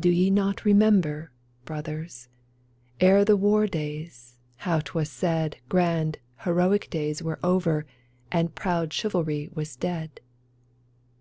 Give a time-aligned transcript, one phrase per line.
[0.00, 1.30] Do ye not remember,
[1.64, 2.28] brothers,
[2.98, 7.86] Ere the war days how 'twas said Grand, heroic days were over
[8.32, 10.18] And proud chivalry was dead